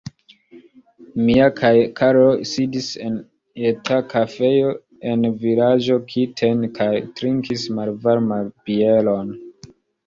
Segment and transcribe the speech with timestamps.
[1.25, 3.19] Mi kaj Karlo sidis en
[3.73, 4.73] eta kafejo
[5.13, 6.93] en vilaĝo Kiten kaj
[7.23, 9.35] trinkis malvarman bieron.